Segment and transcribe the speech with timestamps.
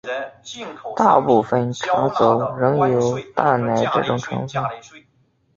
[0.95, 4.65] 大部份茶走仍有淡奶这种成份。